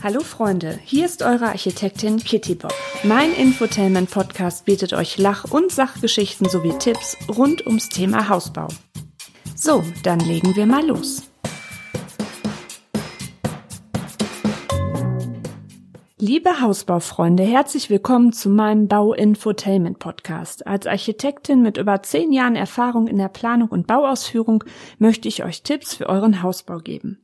Hallo 0.00 0.20
Freunde, 0.20 0.78
hier 0.84 1.06
ist 1.06 1.22
eure 1.22 1.46
Architektin 1.46 2.18
Kitty 2.18 2.54
Bob. 2.54 2.72
Mein 3.02 3.34
Infotainment 3.34 4.08
Podcast 4.08 4.64
bietet 4.64 4.92
euch 4.92 5.18
Lach- 5.18 5.50
und 5.50 5.72
Sachgeschichten 5.72 6.48
sowie 6.48 6.72
Tipps 6.78 7.16
rund 7.28 7.66
ums 7.66 7.88
Thema 7.88 8.28
Hausbau. 8.28 8.68
So, 9.56 9.82
dann 10.04 10.20
legen 10.20 10.54
wir 10.54 10.66
mal 10.66 10.86
los. 10.86 11.27
Liebe 16.28 16.60
Hausbaufreunde, 16.60 17.42
herzlich 17.42 17.88
willkommen 17.88 18.34
zu 18.34 18.50
meinem 18.50 18.86
Bau-Infotainment 18.86 19.98
Podcast. 19.98 20.66
Als 20.66 20.86
Architektin 20.86 21.62
mit 21.62 21.78
über 21.78 22.02
zehn 22.02 22.34
Jahren 22.34 22.54
Erfahrung 22.54 23.06
in 23.06 23.16
der 23.16 23.30
Planung 23.30 23.70
und 23.70 23.86
Bauausführung 23.86 24.62
möchte 24.98 25.26
ich 25.26 25.42
euch 25.42 25.62
Tipps 25.62 25.94
für 25.94 26.06
euren 26.06 26.42
Hausbau 26.42 26.80
geben. 26.80 27.18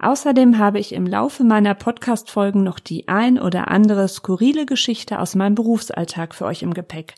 Außerdem 0.00 0.58
habe 0.58 0.80
ich 0.80 0.92
im 0.92 1.06
Laufe 1.06 1.44
meiner 1.44 1.74
Podcast-Folgen 1.74 2.62
noch 2.62 2.78
die 2.78 3.08
ein 3.08 3.40
oder 3.40 3.68
andere 3.68 4.06
skurrile 4.06 4.66
Geschichte 4.66 5.18
aus 5.18 5.34
meinem 5.34 5.54
Berufsalltag 5.54 6.34
für 6.34 6.44
euch 6.44 6.62
im 6.62 6.74
Gepäck. 6.74 7.14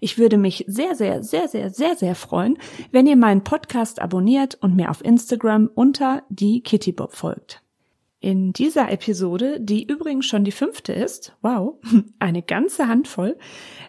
Ich 0.00 0.16
würde 0.16 0.38
mich 0.38 0.64
sehr, 0.68 0.94
sehr, 0.94 1.22
sehr, 1.22 1.48
sehr, 1.48 1.68
sehr, 1.68 1.96
sehr 1.96 2.14
freuen, 2.14 2.56
wenn 2.92 3.06
ihr 3.06 3.16
meinen 3.16 3.44
Podcast 3.44 4.00
abonniert 4.00 4.56
und 4.62 4.74
mir 4.74 4.88
auf 4.88 5.04
Instagram 5.04 5.68
unter 5.74 6.22
die 6.30 6.62
Kitty 6.62 6.92
Bob 6.92 7.14
folgt. 7.14 7.62
In 8.20 8.52
dieser 8.52 8.90
Episode, 8.90 9.60
die 9.60 9.84
übrigens 9.84 10.26
schon 10.26 10.44
die 10.44 10.52
fünfte 10.52 10.92
ist, 10.92 11.36
wow, 11.40 11.76
eine 12.18 12.42
ganze 12.42 12.88
Handvoll, 12.88 13.38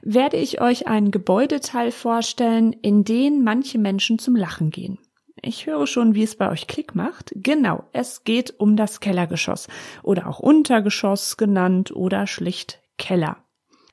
werde 0.02 0.38
ich 0.38 0.62
euch 0.62 0.88
einen 0.88 1.10
Gebäudeteil 1.10 1.92
vorstellen, 1.92 2.74
in 2.74 3.04
den 3.04 3.44
manche 3.44 3.80
Menschen 3.80 4.20
zum 4.20 4.36
Lachen 4.36 4.70
gehen. 4.70 5.00
Ich 5.42 5.66
höre 5.66 5.88
schon, 5.88 6.16
wie 6.16 6.24
es 6.24 6.36
bei 6.36 6.50
euch 6.52 6.68
Klick 6.68 6.96
macht. 6.96 7.32
Genau, 7.36 7.86
es 7.94 8.24
geht 8.24 8.60
um 8.60 8.76
das 8.76 9.00
Kellergeschoss 9.00 9.68
oder 10.04 10.28
auch 10.28 10.40
Untergeschoss 10.40 11.38
genannt 11.38 11.96
oder 11.96 12.28
schlicht 12.28 12.82
Keller. 12.98 13.38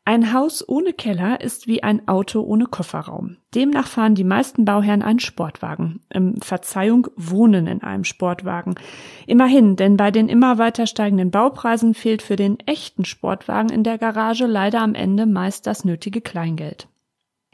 Ein 0.08 0.32
Haus 0.32 0.66
ohne 0.68 0.92
Keller 0.92 1.40
ist 1.40 1.66
wie 1.66 1.82
ein 1.82 2.06
Auto 2.06 2.40
ohne 2.40 2.66
Kofferraum. 2.66 3.38
Demnach 3.56 3.88
fahren 3.88 4.14
die 4.14 4.22
meisten 4.22 4.64
Bauherren 4.64 5.02
einen 5.02 5.18
Sportwagen. 5.18 5.98
Ähm, 6.14 6.36
Verzeihung, 6.40 7.08
wohnen 7.16 7.66
in 7.66 7.82
einem 7.82 8.04
Sportwagen. 8.04 8.76
Immerhin, 9.26 9.74
denn 9.74 9.96
bei 9.96 10.12
den 10.12 10.28
immer 10.28 10.58
weiter 10.58 10.86
steigenden 10.86 11.32
Baupreisen 11.32 11.92
fehlt 11.92 12.22
für 12.22 12.36
den 12.36 12.60
echten 12.60 13.04
Sportwagen 13.04 13.68
in 13.68 13.82
der 13.82 13.98
Garage 13.98 14.46
leider 14.46 14.80
am 14.80 14.94
Ende 14.94 15.26
meist 15.26 15.66
das 15.66 15.84
nötige 15.84 16.20
Kleingeld. 16.20 16.86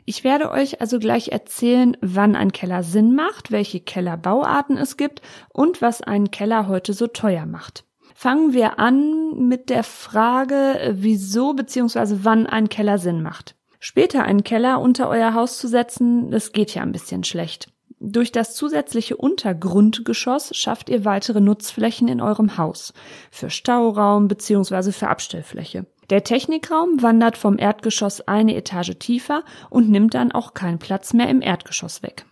Ich 0.05 0.23
werde 0.23 0.51
euch 0.51 0.83
also 0.83 0.99
gleich 0.99 1.29
erzählen, 1.29 1.97
wann 2.03 2.37
ein 2.37 2.53
Keller 2.53 2.83
Sinn 2.83 3.15
macht, 3.15 3.51
welche 3.51 3.81
Kellerbauarten 3.81 4.77
es 4.77 4.99
gibt 4.99 5.23
und 5.55 5.81
was 5.81 6.03
einen 6.03 6.31
Keller 6.31 6.69
heute 6.69 6.93
so 6.93 7.07
teuer 7.07 7.47
macht. 7.47 7.87
Fangen 8.15 8.53
wir 8.53 8.79
an 8.79 9.49
mit 9.49 9.71
der 9.71 9.85
Frage, 9.85 10.95
wieso 10.97 11.55
bzw. 11.55 12.19
wann 12.23 12.47
ein 12.47 12.69
Keller 12.69 12.99
Sinn 12.99 13.23
macht. 13.23 13.57
Später 13.81 14.23
einen 14.23 14.45
Keller 14.45 14.81
unter 14.81 15.09
euer 15.09 15.35
Haus 15.35 15.59
zu 15.59 15.67
setzen, 15.67 16.31
das 16.31 16.53
geht 16.53 16.75
ja 16.75 16.83
ein 16.83 16.93
bisschen 16.93 17.25
schlecht. 17.25 17.73
Durch 18.05 18.33
das 18.33 18.55
zusätzliche 18.57 19.17
Untergrundgeschoss 19.17 20.57
schafft 20.57 20.89
ihr 20.89 21.05
weitere 21.05 21.41
Nutzflächen 21.41 22.09
in 22.09 22.21
eurem 22.21 22.59
Haus. 22.59 22.93
Für 23.31 23.49
Stauraum 23.49 24.27
bzw. 24.27 24.91
für 24.91 25.09
Abstellfläche. 25.09 25.87
Der 26.11 26.25
Technikraum 26.25 27.01
wandert 27.01 27.39
vom 27.39 27.59
Erdgeschoss 27.59 28.21
eine 28.23 28.57
Etage 28.57 28.99
tiefer 28.99 29.45
und 29.71 29.89
nimmt 29.89 30.15
dann 30.15 30.33
auch 30.33 30.53
keinen 30.53 30.81
Platz 30.81 31.13
mehr 31.13 31.29
im 31.29 31.43
Erdgeschoss 31.43 32.03
weg. 32.03 32.27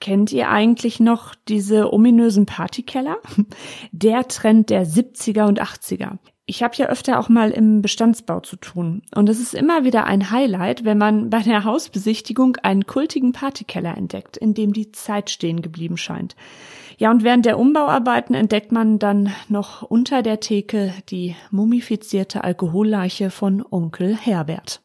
Kennt 0.00 0.32
ihr 0.32 0.48
eigentlich 0.48 0.98
noch 0.98 1.34
diese 1.46 1.92
ominösen 1.92 2.46
Partykeller? 2.46 3.18
Der 3.92 4.26
Trend 4.28 4.70
der 4.70 4.86
70er 4.86 5.46
und 5.46 5.60
80er. 5.60 6.18
Ich 6.46 6.64
habe 6.64 6.74
ja 6.74 6.86
öfter 6.86 7.20
auch 7.20 7.28
mal 7.28 7.52
im 7.52 7.80
Bestandsbau 7.80 8.40
zu 8.40 8.56
tun. 8.56 9.02
Und 9.14 9.28
es 9.28 9.38
ist 9.38 9.54
immer 9.54 9.84
wieder 9.84 10.06
ein 10.06 10.32
Highlight, 10.32 10.84
wenn 10.84 10.98
man 10.98 11.30
bei 11.30 11.42
der 11.42 11.62
Hausbesichtigung 11.62 12.56
einen 12.56 12.86
kultigen 12.86 13.30
Partykeller 13.30 13.96
entdeckt, 13.96 14.36
in 14.36 14.54
dem 14.54 14.72
die 14.72 14.90
Zeit 14.90 15.30
stehen 15.30 15.62
geblieben 15.62 15.96
scheint. 15.96 16.34
Ja, 16.98 17.10
und 17.12 17.22
während 17.22 17.46
der 17.46 17.58
Umbauarbeiten 17.58 18.34
entdeckt 18.34 18.72
man 18.72 18.98
dann 18.98 19.32
noch 19.48 19.82
unter 19.82 20.22
der 20.22 20.40
Theke 20.40 20.92
die 21.08 21.36
mumifizierte 21.50 22.42
Alkoholleiche 22.42 23.30
von 23.30 23.64
Onkel 23.70 24.16
Herbert. 24.16 24.82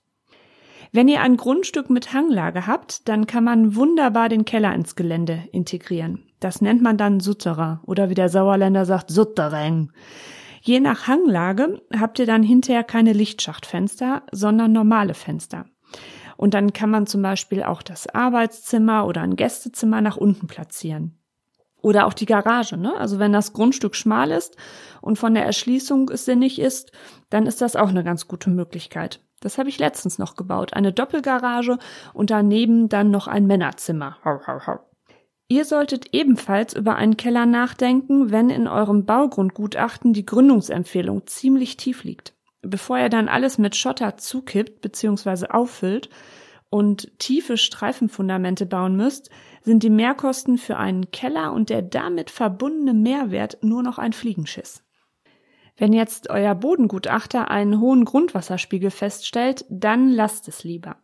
Wenn 0.95 1.09
ihr 1.09 1.19
ein 1.19 1.35
Grundstück 1.35 1.89
mit 1.89 2.13
Hanglage 2.13 2.67
habt, 2.67 3.09
dann 3.09 3.27
kann 3.27 3.43
man 3.43 3.75
wunderbar 3.75 4.29
den 4.29 4.45
Keller 4.45 4.73
ins 4.73 4.95
Gelände 4.95 5.43
integrieren. 5.51 6.23
Das 6.39 6.61
nennt 6.61 6.81
man 6.81 6.97
dann 6.97 7.19
Sutterer 7.19 7.81
oder 7.85 8.09
wie 8.09 8.13
der 8.13 8.29
Sauerländer 8.29 8.85
sagt, 8.85 9.11
Suttereng. 9.11 9.91
Je 10.61 10.79
nach 10.79 11.05
Hanglage 11.05 11.81
habt 11.99 12.17
ihr 12.19 12.25
dann 12.25 12.43
hinterher 12.43 12.85
keine 12.85 13.11
Lichtschachtfenster, 13.11 14.23
sondern 14.31 14.71
normale 14.71 15.15
Fenster. 15.15 15.65
Und 16.37 16.53
dann 16.53 16.71
kann 16.71 16.91
man 16.91 17.07
zum 17.07 17.21
Beispiel 17.21 17.63
auch 17.63 17.81
das 17.81 18.07
Arbeitszimmer 18.07 19.05
oder 19.05 19.19
ein 19.19 19.35
Gästezimmer 19.35 19.99
nach 19.99 20.15
unten 20.15 20.47
platzieren. 20.47 21.19
Oder 21.81 22.07
auch 22.07 22.13
die 22.13 22.25
Garage, 22.25 22.77
ne? 22.77 22.95
Also 22.95 23.19
wenn 23.19 23.33
das 23.33 23.51
Grundstück 23.51 23.97
schmal 23.97 24.31
ist 24.31 24.55
und 25.01 25.19
von 25.19 25.33
der 25.33 25.45
Erschließung 25.45 26.09
es 26.09 26.23
sinnig 26.23 26.57
ist, 26.57 26.93
dann 27.29 27.47
ist 27.47 27.59
das 27.59 27.75
auch 27.75 27.89
eine 27.89 28.05
ganz 28.05 28.29
gute 28.29 28.49
Möglichkeit. 28.49 29.19
Das 29.45 29.59
habe 29.59 29.69
ich 29.69 29.77
letztens 29.77 30.17
noch 30.17 30.35
gebaut. 30.35 30.73
Eine 30.73 30.91
Doppelgarage 30.91 31.77
und 32.15 32.31
daneben 32.31 32.89
dann 32.89 33.11
noch 33.11 33.27
ein 33.27 33.45
Männerzimmer. 33.45 34.17
Ihr 35.47 35.65
solltet 35.65 36.15
ebenfalls 36.15 36.73
über 36.73 36.95
einen 36.95 37.15
Keller 37.15 37.45
nachdenken, 37.45 38.31
wenn 38.31 38.49
in 38.49 38.67
eurem 38.67 39.05
Baugrundgutachten 39.05 40.13
die 40.13 40.25
Gründungsempfehlung 40.25 41.27
ziemlich 41.27 41.77
tief 41.77 42.03
liegt. 42.03 42.33
Bevor 42.63 42.97
ihr 42.97 43.09
dann 43.09 43.29
alles 43.29 43.59
mit 43.59 43.75
Schotter 43.75 44.17
zukippt 44.17 44.81
bzw. 44.81 45.49
auffüllt 45.49 46.09
und 46.71 47.11
tiefe 47.19 47.57
Streifenfundamente 47.57 48.65
bauen 48.65 48.95
müsst, 48.95 49.29
sind 49.61 49.83
die 49.83 49.91
Mehrkosten 49.91 50.57
für 50.57 50.77
einen 50.77 51.11
Keller 51.11 51.53
und 51.53 51.69
der 51.69 51.83
damit 51.83 52.31
verbundene 52.31 52.95
Mehrwert 52.95 53.59
nur 53.61 53.83
noch 53.83 53.99
ein 53.99 54.13
Fliegenschiss. 54.13 54.84
Wenn 55.77 55.93
jetzt 55.93 56.29
euer 56.29 56.55
Bodengutachter 56.55 57.51
einen 57.51 57.79
hohen 57.79 58.05
Grundwasserspiegel 58.05 58.91
feststellt, 58.91 59.65
dann 59.69 60.09
lasst 60.09 60.47
es 60.47 60.63
lieber. 60.63 60.97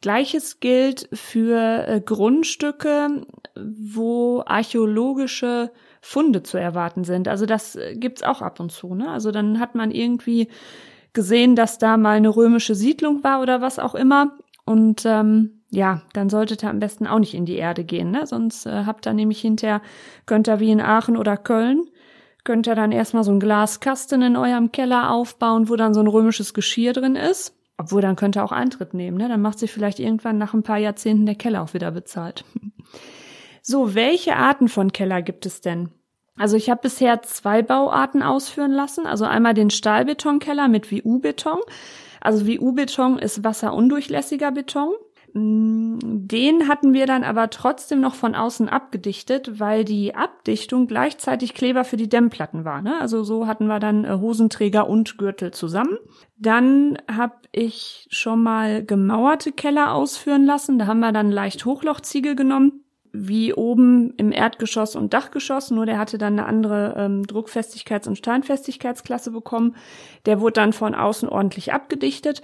Gleiches 0.00 0.60
gilt 0.60 1.08
für 1.12 1.86
äh, 1.88 2.00
Grundstücke, 2.04 3.26
wo 3.56 4.42
archäologische 4.44 5.70
Funde 6.02 6.42
zu 6.42 6.58
erwarten 6.58 7.04
sind. 7.04 7.28
Also 7.28 7.46
das 7.46 7.76
äh, 7.76 7.94
gibt's 7.96 8.22
auch 8.22 8.42
ab 8.42 8.60
und 8.60 8.70
zu. 8.70 8.94
Ne? 8.94 9.08
Also 9.08 9.30
dann 9.30 9.60
hat 9.60 9.74
man 9.74 9.90
irgendwie 9.90 10.48
gesehen, 11.14 11.56
dass 11.56 11.78
da 11.78 11.96
mal 11.96 12.18
eine 12.18 12.36
römische 12.36 12.74
Siedlung 12.74 13.24
war 13.24 13.40
oder 13.40 13.62
was 13.62 13.78
auch 13.78 13.94
immer. 13.94 14.36
Und 14.66 15.04
ähm, 15.06 15.62
ja, 15.70 16.02
dann 16.12 16.28
solltet 16.28 16.62
ihr 16.62 16.70
am 16.70 16.80
besten 16.80 17.06
auch 17.06 17.18
nicht 17.18 17.34
in 17.34 17.46
die 17.46 17.56
Erde 17.56 17.84
gehen, 17.84 18.10
ne? 18.10 18.26
Sonst 18.26 18.66
äh, 18.66 18.84
habt 18.84 19.06
ihr 19.06 19.12
nämlich 19.12 19.40
hinterher, 19.40 19.82
könnt 20.26 20.48
ihr 20.48 20.60
wie 20.60 20.70
in 20.70 20.80
Aachen 20.80 21.16
oder 21.16 21.36
Köln 21.36 21.84
könnt 22.44 22.66
ihr 22.66 22.74
dann 22.74 22.92
erstmal 22.92 23.24
so 23.24 23.30
einen 23.30 23.40
Glaskasten 23.40 24.22
in 24.22 24.36
eurem 24.36 24.70
Keller 24.70 25.10
aufbauen, 25.10 25.68
wo 25.68 25.76
dann 25.76 25.94
so 25.94 26.00
ein 26.00 26.06
römisches 26.06 26.54
Geschirr 26.54 26.92
drin 26.92 27.16
ist. 27.16 27.56
Obwohl, 27.76 28.02
dann 28.02 28.16
könnt 28.16 28.36
ihr 28.36 28.44
auch 28.44 28.52
Eintritt 28.52 28.94
nehmen, 28.94 29.16
ne? 29.16 29.28
Dann 29.28 29.42
macht 29.42 29.58
sich 29.58 29.72
vielleicht 29.72 29.98
irgendwann 29.98 30.38
nach 30.38 30.54
ein 30.54 30.62
paar 30.62 30.78
Jahrzehnten 30.78 31.26
der 31.26 31.34
Keller 31.34 31.62
auch 31.62 31.74
wieder 31.74 31.90
bezahlt. 31.90 32.44
So, 33.66 33.94
welche 33.94 34.36
Arten 34.36 34.68
von 34.68 34.92
Keller 34.92 35.22
gibt 35.22 35.46
es 35.46 35.62
denn? 35.62 35.88
Also 36.36 36.54
ich 36.54 36.68
habe 36.68 36.82
bisher 36.82 37.22
zwei 37.22 37.62
Bauarten 37.62 38.22
ausführen 38.22 38.72
lassen. 38.72 39.06
Also 39.06 39.24
einmal 39.24 39.54
den 39.54 39.70
Stahlbetonkeller 39.70 40.68
mit 40.68 40.92
WU-Beton. 40.92 41.60
Also 42.20 42.46
WU-Beton 42.46 43.18
ist 43.18 43.42
wasserundurchlässiger 43.42 44.50
Beton. 44.50 44.92
Den 45.36 46.68
hatten 46.68 46.92
wir 46.94 47.06
dann 47.06 47.24
aber 47.24 47.50
trotzdem 47.50 48.00
noch 48.00 48.14
von 48.14 48.36
außen 48.36 48.68
abgedichtet, 48.68 49.58
weil 49.58 49.84
die 49.84 50.14
Abdichtung 50.14 50.86
gleichzeitig 50.86 51.54
Kleber 51.54 51.84
für 51.84 51.96
die 51.96 52.08
Dämmplatten 52.08 52.64
war. 52.64 52.82
Ne? 52.82 53.00
Also 53.00 53.24
so 53.24 53.48
hatten 53.48 53.66
wir 53.66 53.80
dann 53.80 54.04
äh, 54.04 54.18
Hosenträger 54.20 54.88
und 54.88 55.18
Gürtel 55.18 55.50
zusammen. 55.50 55.98
Dann 56.36 56.98
habe 57.10 57.34
ich 57.50 58.06
schon 58.10 58.44
mal 58.44 58.84
gemauerte 58.84 59.50
Keller 59.50 59.92
ausführen 59.92 60.46
lassen. 60.46 60.78
Da 60.78 60.86
haben 60.86 61.00
wir 61.00 61.10
dann 61.10 61.32
leicht 61.32 61.64
Hochlochziegel 61.64 62.36
genommen 62.36 62.84
wie 63.16 63.54
oben 63.54 64.12
im 64.16 64.32
Erdgeschoss 64.32 64.96
und 64.96 65.14
Dachgeschoss, 65.14 65.70
nur 65.70 65.86
der 65.86 65.98
hatte 65.98 66.18
dann 66.18 66.32
eine 66.32 66.46
andere 66.46 66.94
ähm, 66.96 67.22
Druckfestigkeits- 67.22 68.08
und 68.08 68.18
Steinfestigkeitsklasse 68.18 69.30
bekommen. 69.30 69.76
Der 70.26 70.40
wurde 70.40 70.54
dann 70.54 70.72
von 70.72 70.96
außen 70.96 71.28
ordentlich 71.28 71.72
abgedichtet 71.72 72.42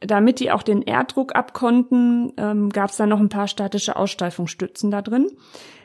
damit 0.00 0.40
die 0.40 0.50
auch 0.50 0.62
den 0.62 0.82
Erddruck 0.82 1.34
abkonnten, 1.34 2.32
ähm, 2.36 2.70
gab 2.70 2.90
es 2.90 2.96
dann 2.96 3.08
noch 3.08 3.20
ein 3.20 3.28
paar 3.28 3.48
statische 3.48 3.96
Aussteifungsstützen 3.96 4.90
da 4.90 5.02
drin. 5.02 5.30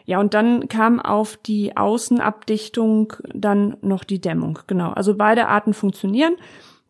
Ja, 0.06 0.20
und 0.20 0.34
dann 0.34 0.68
kam 0.68 1.00
auf 1.00 1.38
die 1.38 1.78
Außenabdichtung 1.78 3.14
dann 3.34 3.78
noch 3.82 4.04
die 4.04 4.20
Dämmung. 4.20 4.60
Genau, 4.68 4.92
also 4.92 5.16
beide 5.16 5.48
Arten 5.48 5.74
funktionieren. 5.74 6.36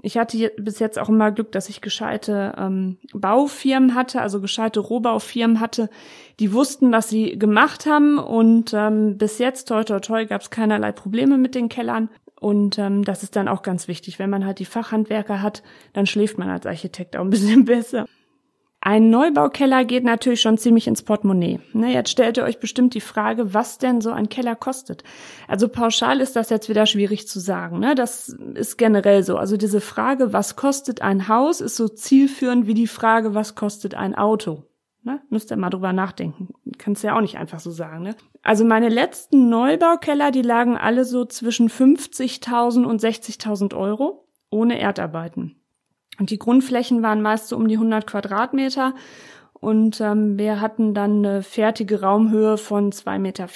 Ich 0.06 0.18
hatte 0.18 0.52
bis 0.58 0.80
jetzt 0.80 1.00
auch 1.00 1.08
immer 1.08 1.32
Glück, 1.32 1.54
dass 1.54 1.70
ich 1.70 1.80
gescheite 1.80 2.54
ähm, 2.58 2.98
Baufirmen 3.14 3.96
hatte, 3.96 4.20
also 4.20 4.42
gescheite 4.42 4.82
Rohbaufirmen 4.82 5.62
hatte, 5.62 5.90
die 6.42 6.52
wussten, 6.52 6.92
was 6.92 7.08
sie 7.08 7.40
gemacht 7.40 7.86
haben. 7.86 8.18
Und 8.18 8.74
ähm, 8.74 9.18
bis 9.18 9.38
jetzt, 9.38 9.70
toi 9.70 9.86
toi 9.86 10.02
toi, 10.02 10.26
gab 10.26 10.42
es 10.42 10.50
keinerlei 10.50 10.92
Probleme 10.92 11.38
mit 11.38 11.56
den 11.56 11.70
Kellern. 11.70 12.10
Und 12.44 12.78
ähm, 12.78 13.06
das 13.06 13.24
ist 13.24 13.38
dann 13.38 13.48
auch 13.48 13.62
ganz 13.62 13.88
wichtig. 13.88 14.20
Wenn 14.20 14.30
man 14.30 14.46
halt 14.46 14.60
die 14.60 14.66
Fachhandwerker 14.66 15.42
hat, 15.42 15.64
dann 15.94 16.06
schläft 16.06 16.38
man 16.38 16.50
als 16.50 16.66
Architekt 16.66 17.16
auch 17.16 17.22
ein 17.22 17.30
bisschen 17.30 17.64
besser. 17.64 18.06
Ein 18.82 19.10
Neubaukeller 19.10 19.86
geht 19.86 20.04
natürlich 20.04 20.42
schon 20.42 20.58
ziemlich 20.58 20.88
ins 20.88 21.04
Portemonnaie. 21.04 21.62
Ne, 21.72 21.94
jetzt 21.94 22.10
stellt 22.10 22.36
ihr 22.36 22.44
euch 22.44 22.60
bestimmt 22.60 22.96
die 22.96 23.00
Frage, 23.00 23.54
was 23.54 23.78
denn 23.78 24.02
so 24.02 24.12
ein 24.12 24.28
Keller 24.28 24.58
kostet. 24.58 25.06
Also 25.48 25.70
pauschal 25.70 26.20
ist 26.20 26.36
das 26.36 26.50
jetzt 26.50 26.68
wieder 26.68 26.86
schwierig 26.86 27.30
zu 27.30 27.40
sagen. 27.40 27.80
Ne? 27.80 27.96
Das 27.96 28.28
ist 28.56 28.78
generell 28.78 29.24
so. 29.24 29.38
Also 29.38 29.56
diese 29.56 29.80
Frage, 29.80 30.34
was 30.34 30.58
kostet 30.58 31.02
ein 31.02 31.30
Haus, 31.30 31.62
ist 31.62 31.78
so 31.78 31.88
zielführend 31.88 32.68
wie 32.68 32.74
die 32.74 32.88
Frage, 32.88 33.34
was 33.34 33.56
kostet 33.56 33.96
ein 33.96 34.16
Auto. 34.16 34.64
Ne? 35.04 35.22
Müsst 35.30 35.52
ihr 35.52 35.58
mal 35.58 35.70
drüber 35.70 35.92
nachdenken. 35.92 36.54
Kannst 36.78 37.04
ja 37.04 37.16
auch 37.16 37.22
nicht 37.22 37.38
einfach 37.38 37.60
so 37.60 37.72
sagen. 37.72 38.04
Ne? 38.04 38.16
Also 38.42 38.64
meine 38.64 38.90
letzten 38.90 39.50
Neubaukeller, 39.50 40.32
die 40.32 40.42
lagen 40.42 40.78
alle 40.78 41.04
so 41.04 41.26
zwischen 41.26 41.70
50.000 41.70 42.84
und 42.86 43.02
60.000 43.02 43.76
Euro 43.76 44.28
ohne 44.50 44.80
Erdarbeiten. 44.80 45.62
Und 46.20 46.30
die 46.30 46.40
Grundflächen 46.40 47.02
waren 47.02 47.22
meist 47.22 47.50
so 47.50 47.58
um 47.58 47.68
die 47.68 47.76
100 47.76 48.08
Quadratmeter 48.08 48.94
und 49.54 50.00
ähm, 50.00 50.38
wir 50.38 50.62
hatten 50.62 50.94
dann 50.94 51.26
eine 51.26 51.42
fertige 51.42 52.02
Raumhöhe 52.02 52.58
von 52.58 52.92
2,40 52.92 53.20
Meter. 53.20 53.48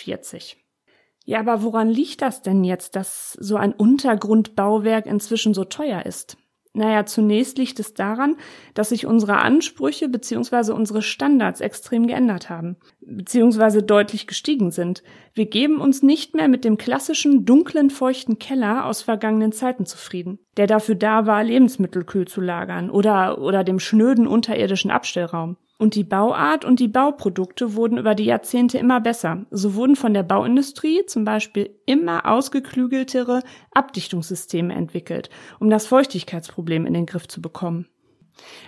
Ja, 1.25 1.39
aber 1.39 1.61
woran 1.61 1.89
liegt 1.89 2.21
das 2.21 2.41
denn 2.41 2.63
jetzt, 2.63 2.95
dass 2.95 3.33
so 3.33 3.57
ein 3.57 3.73
Untergrundbauwerk 3.73 5.05
inzwischen 5.05 5.53
so 5.53 5.65
teuer 5.65 6.05
ist? 6.05 6.37
Naja, 6.77 7.07
zunächst 7.07 7.57
liegt 7.57 7.79
es 7.79 7.95
daran, 7.95 8.35
dass 8.75 8.89
sich 8.89 9.07
unsere 9.07 9.37
Ansprüche 9.37 10.09
bzw. 10.09 10.73
unsere 10.73 11.01
Standards 11.01 11.59
extrem 11.59 12.05
geändert 12.05 12.51
haben, 12.51 12.75
bzw. 13.01 13.81
deutlich 13.81 14.27
gestiegen 14.27 14.69
sind. 14.69 15.01
Wir 15.33 15.47
geben 15.47 15.81
uns 15.81 16.03
nicht 16.03 16.35
mehr 16.35 16.47
mit 16.47 16.63
dem 16.63 16.77
klassischen 16.77 17.45
dunklen, 17.45 17.89
feuchten 17.89 18.37
Keller 18.37 18.85
aus 18.85 19.01
vergangenen 19.01 19.53
Zeiten 19.53 19.87
zufrieden, 19.87 20.37
der 20.55 20.67
dafür 20.67 20.93
da 20.93 21.25
war, 21.25 21.43
Lebensmittel 21.43 22.03
kühl 22.03 22.27
zu 22.27 22.41
lagern 22.41 22.91
oder, 22.91 23.41
oder 23.41 23.63
dem 23.63 23.79
schnöden 23.79 24.27
unterirdischen 24.27 24.91
Abstellraum. 24.91 25.57
Und 25.79 25.93
die 25.93 26.03
Bauart 26.03 26.65
und 26.65 26.79
die 26.79 26.87
Bauprodukte 26.87 27.75
wurden 27.75 27.99
über 27.99 28.15
die 28.15 28.25
Jahrzehnte 28.25 28.79
immer 28.79 28.99
besser. 28.99 29.45
So 29.51 29.75
wurden 29.75 29.95
von 29.95 30.13
der 30.13 30.23
Bauindustrie 30.23 31.05
zum 31.05 31.23
Beispiel 31.23 31.69
immer 31.85 32.25
ausgeklügeltere 32.25 33.43
Abdichtungssysteme 33.73 34.73
entwickelt, 34.73 35.29
um 35.59 35.69
das 35.69 35.85
Feuchtigkeitsproblem 35.85 36.87
in 36.87 36.93
den 36.93 37.05
Griff 37.05 37.27
zu 37.27 37.41
bekommen. 37.41 37.87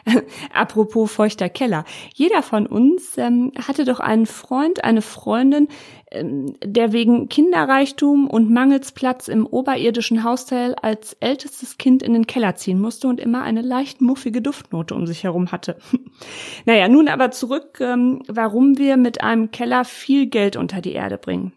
Apropos 0.54 1.12
feuchter 1.12 1.50
Keller. 1.50 1.86
Jeder 2.14 2.42
von 2.42 2.66
uns 2.66 3.18
ähm, 3.18 3.52
hatte 3.68 3.86
doch 3.86 4.00
einen 4.00 4.26
Freund, 4.26 4.84
eine 4.84 5.02
Freundin, 5.02 5.68
ähm, 6.12 6.56
der 6.64 6.92
wegen 6.92 7.30
Kinderreichtum 7.30 8.28
und 8.30 8.50
mangels 8.50 8.92
Platz 8.92 9.28
im 9.28 9.46
oberirdischen 9.46 10.24
Hausteil 10.24 10.76
als 10.76 11.14
ältestes 11.20 11.78
Kind 11.78 12.04
in 12.04 12.14
den 12.14 12.28
Keller 12.28 12.56
ziehen 12.56 12.80
musste 12.80 13.08
und 13.08 13.20
immer 13.20 13.44
eine 13.44 13.62
leicht 13.62 14.02
muffige 14.02 14.42
Duftnote 14.42 14.96
um 14.96 15.06
sich 15.06 15.24
herum 15.24 15.52
hatte. 15.52 15.78
naja, 16.66 16.88
nun 16.88 17.08
aber 17.08 17.32
zurück, 17.32 17.80
ähm, 17.82 18.24
warum 18.28 18.78
wir 18.78 18.98
mit 18.98 19.22
einem 19.22 19.52
Keller 19.52 19.86
viel 19.86 20.28
Geld 20.28 20.56
unter 20.56 20.82
die 20.82 20.94
Erde 20.94 21.18
bringen. 21.18 21.54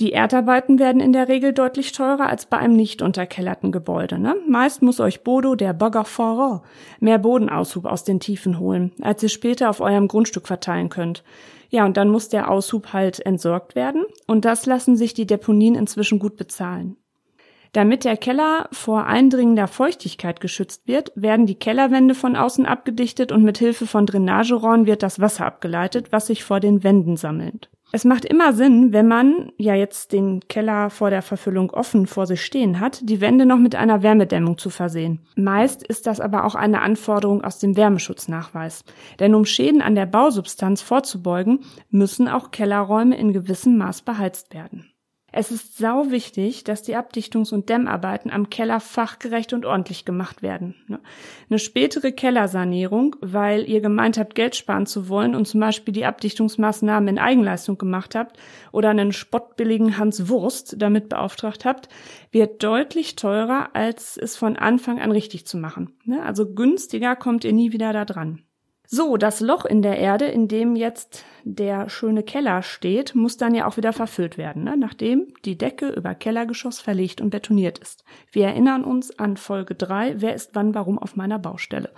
Die 0.00 0.12
Erdarbeiten 0.12 0.78
werden 0.78 1.00
in 1.00 1.12
der 1.12 1.28
Regel 1.28 1.52
deutlich 1.52 1.92
teurer 1.92 2.26
als 2.26 2.46
bei 2.46 2.58
einem 2.58 2.74
nicht 2.74 3.02
unterkellerten 3.02 3.72
Gebäude. 3.72 4.18
Ne? 4.18 4.36
Meist 4.48 4.82
muss 4.82 5.00
euch 5.00 5.22
Bodo, 5.22 5.54
der 5.54 5.74
Baggerfahrer, 5.74 6.62
mehr 6.98 7.18
Bodenaushub 7.18 7.84
aus 7.84 8.02
den 8.02 8.18
Tiefen 8.18 8.58
holen, 8.58 8.92
als 9.02 9.22
ihr 9.22 9.28
später 9.28 9.68
auf 9.68 9.80
eurem 9.80 10.08
Grundstück 10.08 10.46
verteilen 10.46 10.88
könnt. 10.88 11.22
Ja, 11.68 11.84
und 11.84 11.96
dann 11.96 12.08
muss 12.08 12.28
der 12.28 12.50
Aushub 12.50 12.92
halt 12.92 13.24
entsorgt 13.24 13.74
werden 13.74 14.04
und 14.26 14.44
das 14.44 14.66
lassen 14.66 14.96
sich 14.96 15.14
die 15.14 15.26
Deponien 15.26 15.74
inzwischen 15.74 16.18
gut 16.18 16.36
bezahlen. 16.36 16.96
Damit 17.72 18.04
der 18.04 18.18
Keller 18.18 18.68
vor 18.72 19.06
eindringender 19.06 19.66
Feuchtigkeit 19.66 20.40
geschützt 20.40 20.86
wird, 20.86 21.12
werden 21.14 21.46
die 21.46 21.54
Kellerwände 21.54 22.14
von 22.14 22.36
außen 22.36 22.66
abgedichtet 22.66 23.32
und 23.32 23.42
mit 23.42 23.56
Hilfe 23.56 23.86
von 23.86 24.04
Drainagerohren 24.04 24.84
wird 24.84 25.02
das 25.02 25.20
Wasser 25.20 25.46
abgeleitet, 25.46 26.12
was 26.12 26.26
sich 26.26 26.44
vor 26.44 26.60
den 26.60 26.84
Wänden 26.84 27.16
sammelt. 27.16 27.70
Es 27.94 28.06
macht 28.06 28.24
immer 28.24 28.54
Sinn, 28.54 28.94
wenn 28.94 29.06
man 29.06 29.52
ja 29.58 29.74
jetzt 29.74 30.12
den 30.12 30.40
Keller 30.48 30.88
vor 30.88 31.10
der 31.10 31.20
Verfüllung 31.20 31.70
offen 31.70 32.06
vor 32.06 32.26
sich 32.26 32.42
stehen 32.42 32.80
hat, 32.80 33.00
die 33.02 33.20
Wände 33.20 33.44
noch 33.44 33.58
mit 33.58 33.74
einer 33.74 34.02
Wärmedämmung 34.02 34.56
zu 34.56 34.70
versehen. 34.70 35.20
Meist 35.36 35.86
ist 35.86 36.06
das 36.06 36.18
aber 36.18 36.46
auch 36.46 36.54
eine 36.54 36.80
Anforderung 36.80 37.44
aus 37.44 37.58
dem 37.58 37.76
Wärmeschutznachweis. 37.76 38.84
Denn 39.20 39.34
um 39.34 39.44
Schäden 39.44 39.82
an 39.82 39.94
der 39.94 40.06
Bausubstanz 40.06 40.80
vorzubeugen, 40.80 41.60
müssen 41.90 42.28
auch 42.28 42.50
Kellerräume 42.50 43.18
in 43.18 43.34
gewissem 43.34 43.76
Maß 43.76 44.00
beheizt 44.00 44.54
werden. 44.54 44.91
Es 45.34 45.50
ist 45.50 45.78
sau 45.78 46.10
wichtig, 46.10 46.62
dass 46.62 46.82
die 46.82 46.94
Abdichtungs- 46.94 47.54
und 47.54 47.70
Dämmarbeiten 47.70 48.30
am 48.30 48.50
Keller 48.50 48.80
fachgerecht 48.80 49.54
und 49.54 49.64
ordentlich 49.64 50.04
gemacht 50.04 50.42
werden. 50.42 50.74
Ne? 50.88 51.00
Eine 51.48 51.58
spätere 51.58 52.12
Kellersanierung, 52.12 53.16
weil 53.20 53.66
ihr 53.66 53.80
gemeint 53.80 54.18
habt, 54.18 54.34
Geld 54.34 54.54
sparen 54.56 54.84
zu 54.84 55.08
wollen 55.08 55.34
und 55.34 55.48
zum 55.48 55.60
Beispiel 55.60 55.94
die 55.94 56.04
Abdichtungsmaßnahmen 56.04 57.08
in 57.08 57.18
Eigenleistung 57.18 57.78
gemacht 57.78 58.14
habt 58.14 58.36
oder 58.72 58.90
einen 58.90 59.12
spottbilligen 59.12 59.96
Hans 59.96 60.28
Wurst 60.28 60.76
damit 60.78 61.08
beauftragt 61.08 61.64
habt, 61.64 61.88
wird 62.30 62.62
deutlich 62.62 63.16
teurer, 63.16 63.70
als 63.74 64.18
es 64.18 64.36
von 64.36 64.56
Anfang 64.56 65.00
an 65.00 65.12
richtig 65.12 65.46
zu 65.46 65.56
machen. 65.56 65.96
Ne? 66.04 66.22
Also 66.22 66.52
günstiger 66.52 67.16
kommt 67.16 67.44
ihr 67.44 67.54
nie 67.54 67.72
wieder 67.72 67.94
da 67.94 68.04
dran. 68.04 68.42
So, 68.94 69.16
das 69.16 69.40
Loch 69.40 69.64
in 69.64 69.80
der 69.80 69.96
Erde, 69.96 70.26
in 70.26 70.48
dem 70.48 70.76
jetzt 70.76 71.24
der 71.44 71.88
schöne 71.88 72.22
Keller 72.22 72.62
steht, 72.62 73.14
muss 73.14 73.38
dann 73.38 73.54
ja 73.54 73.66
auch 73.66 73.78
wieder 73.78 73.94
verfüllt 73.94 74.36
werden, 74.36 74.64
ne? 74.64 74.76
nachdem 74.76 75.32
die 75.46 75.56
Decke 75.56 75.88
über 75.88 76.14
Kellergeschoss 76.14 76.78
verlegt 76.78 77.22
und 77.22 77.30
betoniert 77.30 77.78
ist. 77.78 78.04
Wir 78.32 78.48
erinnern 78.48 78.84
uns 78.84 79.18
an 79.18 79.38
Folge 79.38 79.74
3, 79.74 80.16
wer 80.18 80.34
ist 80.34 80.50
wann 80.52 80.74
warum 80.74 80.98
auf 80.98 81.16
meiner 81.16 81.38
Baustelle. 81.38 81.88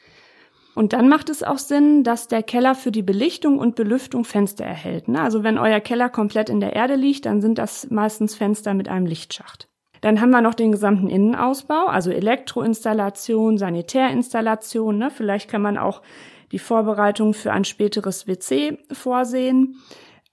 Und 0.76 0.92
dann 0.92 1.08
macht 1.08 1.30
es 1.30 1.42
auch 1.42 1.58
Sinn, 1.58 2.04
dass 2.04 2.28
der 2.28 2.44
Keller 2.44 2.76
für 2.76 2.92
die 2.92 3.02
Belichtung 3.02 3.58
und 3.58 3.74
Belüftung 3.74 4.24
Fenster 4.24 4.64
erhält. 4.64 5.08
Ne? 5.08 5.20
Also 5.20 5.42
wenn 5.42 5.58
euer 5.58 5.80
Keller 5.80 6.08
komplett 6.08 6.48
in 6.48 6.60
der 6.60 6.76
Erde 6.76 6.94
liegt, 6.94 7.26
dann 7.26 7.40
sind 7.40 7.58
das 7.58 7.90
meistens 7.90 8.36
Fenster 8.36 8.72
mit 8.72 8.88
einem 8.88 9.06
Lichtschacht. 9.06 9.66
Dann 10.00 10.20
haben 10.20 10.30
wir 10.30 10.42
noch 10.42 10.54
den 10.54 10.70
gesamten 10.70 11.08
Innenausbau, 11.08 11.86
also 11.86 12.12
Elektroinstallation, 12.12 13.58
Sanitärinstallation. 13.58 14.98
Ne? 14.98 15.10
Vielleicht 15.10 15.50
kann 15.50 15.62
man 15.62 15.76
auch 15.76 16.02
die 16.54 16.60
Vorbereitung 16.60 17.34
für 17.34 17.52
ein 17.52 17.64
späteres 17.64 18.28
WC 18.28 18.78
vorsehen. 18.92 19.76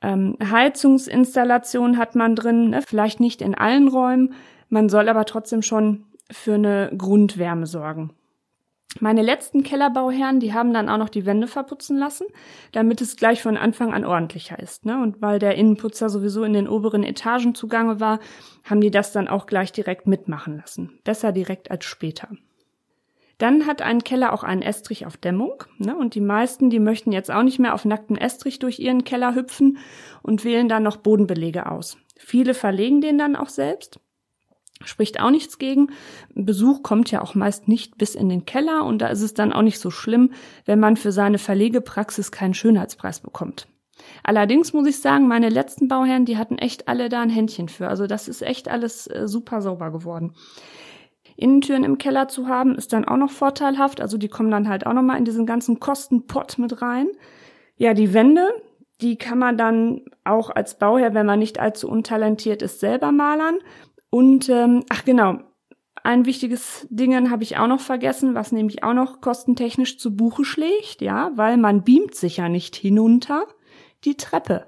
Ähm, 0.04 0.38
Heizungsinstallation 0.40 1.98
hat 1.98 2.16
man 2.16 2.36
drin, 2.36 2.70
ne? 2.70 2.84
vielleicht 2.88 3.20
nicht 3.20 3.42
in 3.42 3.56
allen 3.56 3.88
Räumen, 3.88 4.36
man 4.70 4.88
soll 4.88 5.10
aber 5.10 5.26
trotzdem 5.26 5.64
schon 5.64 6.06
für 6.32 6.54
eine 6.54 6.92
Grundwärme 6.96 7.66
sorgen. 7.66 8.14
Meine 9.00 9.24
letzten 9.24 9.64
Kellerbauherren, 9.64 10.40
die 10.40 10.54
haben 10.54 10.74
dann 10.74 10.90
auch 10.90 10.98
noch 10.98 11.10
die 11.10 11.26
Wände 11.26 11.48
verputzen 11.48 11.98
lassen, 11.98 12.28
damit 12.72 13.02
es 13.02 13.16
gleich 13.16 13.42
von 13.42 13.58
Anfang 13.58 13.94
an 13.94 14.06
ordentlicher 14.06 14.60
ist. 14.60 14.86
Ne? 14.86 15.02
Und 15.02 15.24
weil 15.24 15.40
der 15.40 15.56
Innenputzer 15.56 16.10
sowieso 16.10 16.44
in 16.44 16.54
den 16.54 16.68
oberen 16.68 17.04
Etagen 17.04 17.56
zugange 17.56 18.00
war, 18.00 18.20
haben 18.64 18.82
die 18.82 18.92
das 18.92 19.12
dann 19.12 19.28
auch 19.28 19.48
gleich 19.48 19.72
direkt 19.72 20.06
mitmachen 20.06 20.58
lassen. 20.58 21.00
Besser 21.04 21.32
direkt 21.32 21.72
als 21.72 21.86
später. 21.86 22.30
Dann 23.42 23.66
hat 23.66 23.82
ein 23.82 24.04
Keller 24.04 24.34
auch 24.34 24.44
einen 24.44 24.62
Estrich 24.62 25.08
auf 25.08 25.18
Dämmung. 25.18 25.64
Ne? 25.80 25.98
Und 25.98 26.14
die 26.14 26.22
meisten, 26.22 26.70
die 26.70 26.78
möchten 26.78 27.12
jetzt 27.12 27.32
auch 27.32 27.42
nicht 27.42 27.58
mehr 27.58 27.74
auf 27.74 27.86
nacktem 27.86 28.16
Estrich 28.16 28.60
durch 28.60 28.78
ihren 28.78 29.04
Keller 29.04 29.34
hüpfen 29.34 29.80
und 30.22 30.46
wählen 30.46 30.70
dann 30.70 30.84
noch 30.84 30.98
Bodenbelege 30.98 31.72
aus. 31.72 31.98
Viele 32.16 32.54
verlegen 32.54 33.02
den 33.02 33.18
dann 33.18 33.36
auch 33.36 33.50
selbst. 33.50 34.00
Spricht 34.84 35.20
auch 35.20 35.32
nichts 35.32 35.58
gegen. 35.58 35.88
Besuch 36.36 36.84
kommt 36.84 37.10
ja 37.10 37.24
auch 37.24 37.34
meist 37.34 37.68
nicht 37.68 37.98
bis 37.98 38.14
in 38.14 38.30
den 38.30 38.46
Keller 38.46 38.86
und 38.86 39.00
da 39.00 39.08
ist 39.08 39.22
es 39.24 39.34
dann 39.34 39.54
auch 39.54 39.64
nicht 39.64 39.80
so 39.80 39.90
schlimm, 39.90 40.34
wenn 40.66 40.80
man 40.80 40.96
für 40.96 41.12
seine 41.12 41.40
Verlegepraxis 41.40 42.32
keinen 42.32 42.54
Schönheitspreis 42.54 43.22
bekommt. 43.22 43.68
Allerdings 44.22 44.72
muss 44.72 44.86
ich 44.86 45.00
sagen, 45.00 45.28
meine 45.28 45.50
letzten 45.50 45.88
Bauherren, 45.88 46.26
die 46.26 46.38
hatten 46.38 46.60
echt 46.60 46.88
alle 46.88 47.10
da 47.10 47.22
ein 47.22 47.30
Händchen 47.32 47.70
für. 47.70 47.88
Also 47.88 48.06
das 48.06 48.28
ist 48.28 48.44
echt 48.44 48.70
alles 48.70 49.08
äh, 49.08 49.28
super 49.28 49.64
sauber 49.64 49.92
geworden. 49.92 50.36
Innentüren 51.36 51.84
im 51.84 51.98
Keller 51.98 52.28
zu 52.28 52.48
haben, 52.48 52.76
ist 52.76 52.94
dann 52.94 53.06
auch 53.06 53.18
noch 53.18 53.32
vorteilhaft. 53.32 54.02
Also 54.02 54.18
die 54.18 54.30
kommen 54.30 54.52
dann 54.52 54.70
halt 54.70 54.86
auch 54.86 54.94
noch 54.94 55.02
mal 55.02 55.18
in 55.18 55.26
diesen 55.26 55.46
ganzen 55.46 55.80
Kostenpott 55.80 56.58
mit 56.58 56.82
rein. 56.82 57.08
Ja, 57.78 57.94
die 57.94 58.14
Wände, 58.14 58.48
die 59.02 59.18
kann 59.18 59.40
man 59.40 59.58
dann 59.58 60.02
auch 60.24 60.50
als 60.50 60.78
Bauherr, 60.78 61.14
wenn 61.14 61.26
man 61.26 61.40
nicht 61.40 61.60
allzu 61.60 61.90
untalentiert 61.90 62.62
ist, 62.62 62.80
selber 62.80 63.12
malern. 63.12 63.58
Und 64.10 64.50
ähm, 64.50 64.84
ach 64.90 65.06
genau, 65.06 65.40
ein 66.04 66.26
wichtiges 66.26 66.88
Ding 66.90 67.30
habe 67.30 67.44
ich 67.44 67.58
auch 67.58 67.68
noch 67.68 67.80
vergessen, 67.80 68.34
was 68.34 68.52
nämlich 68.52 68.84
auch 68.84 68.94
noch 68.94 69.22
kostentechnisch 69.22 69.98
zu 70.00 70.16
Buche 70.16 70.44
schlägt, 70.46 71.02
ja, 71.02 71.32
weil 71.36 71.58
man 71.58 71.84
beamt 71.84 72.16
sich 72.16 72.38
ja 72.38 72.50
nicht 72.50 72.76
hinunter. 72.76 73.46
Die 74.04 74.18
Treppe, 74.18 74.66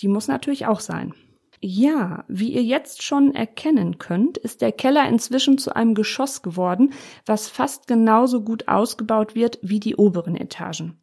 die 0.00 0.08
muss 0.08 0.28
natürlich 0.28 0.66
auch 0.66 0.80
sein. 0.80 1.14
Ja, 1.60 2.24
wie 2.28 2.52
ihr 2.52 2.62
jetzt 2.62 3.02
schon 3.02 3.34
erkennen 3.34 3.98
könnt, 3.98 4.38
ist 4.38 4.62
der 4.62 4.70
Keller 4.70 5.08
inzwischen 5.08 5.58
zu 5.58 5.74
einem 5.74 5.94
Geschoss 5.94 6.42
geworden, 6.42 6.92
was 7.26 7.48
fast 7.48 7.88
genauso 7.88 8.42
gut 8.42 8.68
ausgebaut 8.68 9.34
wird 9.34 9.58
wie 9.62 9.80
die 9.80 9.96
oberen 9.96 10.36
Etagen. 10.36 11.00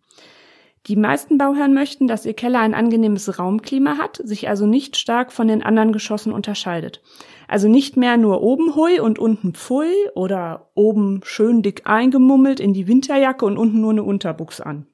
Die 0.87 0.95
meisten 0.95 1.39
Bauherren 1.39 1.73
möchten, 1.73 2.07
dass 2.07 2.27
ihr 2.27 2.35
Keller 2.35 2.59
ein 2.59 2.75
angenehmes 2.75 3.39
Raumklima 3.39 3.97
hat, 3.97 4.21
sich 4.23 4.47
also 4.47 4.67
nicht 4.67 4.97
stark 4.97 5.33
von 5.33 5.47
den 5.47 5.63
anderen 5.63 5.91
Geschossen 5.91 6.31
unterscheidet. 6.31 7.01
Also 7.47 7.67
nicht 7.67 7.97
mehr 7.97 8.17
nur 8.17 8.41
oben 8.41 8.75
hui 8.75 8.99
und 8.99 9.17
unten 9.17 9.53
pfui 9.53 9.91
oder 10.13 10.69
oben 10.75 11.21
schön 11.23 11.63
dick 11.63 11.81
eingemummelt 11.85 12.59
in 12.59 12.73
die 12.73 12.87
Winterjacke 12.87 13.45
und 13.45 13.57
unten 13.57 13.81
nur 13.81 13.91
eine 13.91 14.03
Unterbuchs 14.03 14.61
an. 14.61 14.85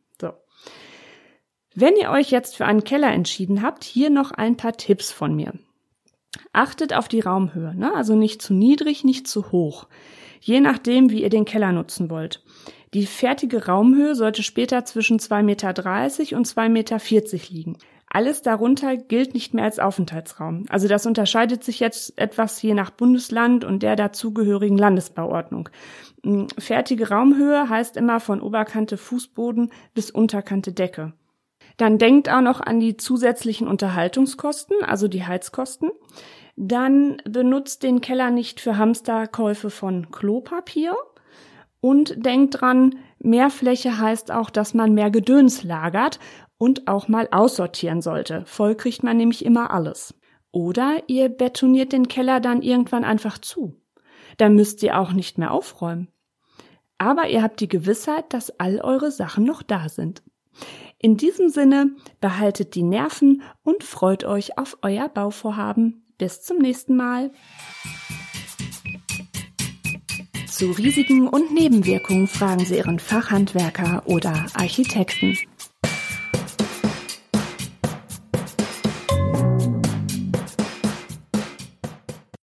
Wenn 1.74 1.96
ihr 1.96 2.10
euch 2.12 2.32
jetzt 2.32 2.58
für 2.58 2.66
einen 2.66 2.84
Keller 2.84 3.12
entschieden 3.12 3.62
habt, 3.62 3.84
hier 3.84 4.10
noch 4.10 4.32
ein 4.32 4.58
paar 4.58 4.74
Tipps 4.74 5.12
von 5.12 5.36
mir. 5.36 5.54
Achtet 6.54 6.94
auf 6.94 7.08
die 7.08 7.22
Raumhöhe, 7.22 7.74
ne? 7.76 7.94
also 7.96 8.16
nicht 8.16 8.42
zu 8.42 8.54
niedrig, 8.54 9.04
nicht 9.04 9.28
zu 9.28 9.52
hoch. 9.52 9.88
Je 10.40 10.60
nachdem, 10.60 11.12
wie 11.12 11.22
ihr 11.22 11.30
den 11.30 11.46
Keller 11.46 11.72
nutzen 11.72 12.10
wollt. 12.10 12.44
Die 12.94 13.06
fertige 13.06 13.68
Raumhöhe 13.68 14.16
sollte 14.16 14.44
später 14.44 14.84
zwischen 14.84 15.20
2,30 15.20 15.44
Meter 15.44 15.68
und 16.38 16.48
2,40 16.48 16.70
Meter 16.70 17.00
liegen. 17.50 17.78
Alles 18.14 18.42
darunter 18.42 18.98
gilt 18.98 19.34
nicht 19.34 19.54
mehr 19.54 19.64
als 19.64 19.80
Aufenthaltsraum. 19.80 20.66
Also 20.68 20.90
das 20.90 21.06
unterscheidet 21.06 21.64
sich 21.64 21.80
jetzt 21.80 22.18
etwas 22.18 22.62
je 22.62 22.74
nach 22.74 22.90
Bundesland 22.90 23.64
und 23.64 23.84
der 23.84 23.96
dazugehörigen 23.96 24.78
Landesbauordnung. 24.78 25.70
Hm, 26.26 26.48
fertige 26.58 27.08
Raumhöhe 27.08 27.70
heißt 27.70 27.96
immer 27.96 28.20
von 28.20 28.42
Oberkante 28.42 28.98
Fußboden 28.98 29.72
bis 29.94 30.12
Unterkante 30.12 30.74
Decke. 30.74 31.14
Dann 31.78 31.98
denkt 31.98 32.30
auch 32.30 32.42
noch 32.42 32.62
an 32.62 32.80
die 32.80 32.98
zusätzlichen 32.98 33.68
Unterhaltungskosten, 33.68 34.84
also 34.84 35.08
die 35.08 35.26
Heizkosten. 35.26 35.92
Dann 36.56 37.18
benutzt 37.26 37.84
den 37.84 38.02
Keller 38.02 38.30
nicht 38.30 38.60
für 38.60 38.78
Hamsterkäufe 38.78 39.70
von 39.70 40.12
Klopapier 40.12 40.96
und 41.80 42.26
denkt 42.26 42.62
dran, 42.62 42.96
mehr 43.20 43.50
Fläche 43.50 43.98
heißt 43.98 44.32
auch, 44.32 44.50
dass 44.50 44.74
man 44.74 44.94
mehr 44.94 45.10
Gedöns 45.10 45.64
lagert 45.64 46.20
und 46.58 46.88
auch 46.88 47.08
mal 47.08 47.28
aussortieren 47.32 48.02
sollte. 48.02 48.44
Voll 48.46 48.76
kriegt 48.76 49.04
man 49.04 49.18
nämlich 49.18 49.44
immer 49.44 49.72
alles. 49.72 50.14
Oder 50.52 51.04
ihr 51.08 51.30
betoniert 51.30 51.94
den 51.94 52.08
Keller 52.08 52.40
dann 52.40 52.62
irgendwann 52.62 53.04
einfach 53.04 53.40
zu. 53.40 53.82
Dann 54.38 54.56
müsst 54.56 54.84
ihr 54.84 55.00
auch 55.00 55.14
nicht 55.14 55.38
mehr 55.38 55.52
aufräumen. 55.52 56.10
Aber 56.98 57.30
ihr 57.30 57.42
habt 57.42 57.62
die 57.62 57.68
Gewissheit, 57.68 58.32
dass 58.32 58.60
all 58.60 58.80
eure 58.80 59.10
Sachen 59.10 59.44
noch 59.44 59.64
da 59.64 59.90
sind. 59.90 60.22
In 61.04 61.18
diesem 61.18 61.50
Sinne 61.50 61.96
behaltet 62.20 62.76
die 62.76 62.84
Nerven 62.84 63.42
und 63.64 63.84
freut 63.84 64.24
euch 64.24 64.60
auf 64.60 64.78
euer 64.84 65.10
Bauvorhaben. 65.10 66.06
Bis 66.20 66.44
zum 66.44 66.60
nächsten 66.60 66.96
Mal. 66.96 67.32
Zu 70.48 70.70
Risiken 70.70 71.28
und 71.28 71.52
Nebenwirkungen 71.52 72.28
fragen 72.28 72.66
Sie 72.66 72.76
Ihren 72.76 73.00
Fachhandwerker 73.00 74.04
oder 74.06 74.46
Architekten. 74.54 75.36